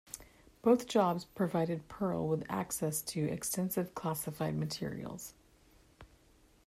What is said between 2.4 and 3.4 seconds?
access to